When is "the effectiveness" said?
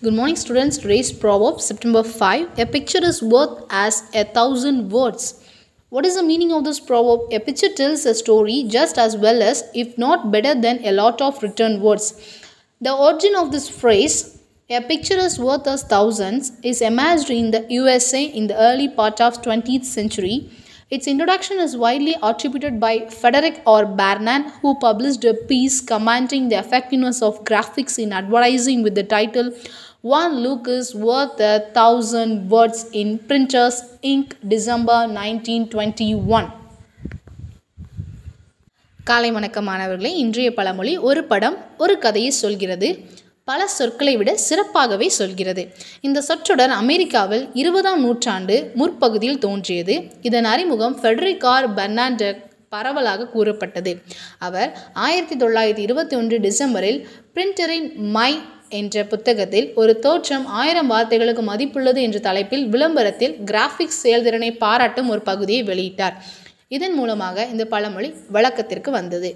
26.48-27.20